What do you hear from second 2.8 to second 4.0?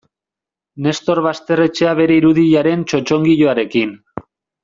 txotxongiloarekin.